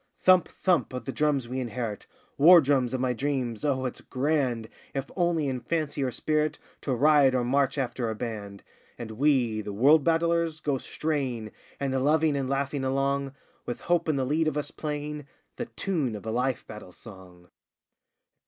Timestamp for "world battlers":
9.73-10.59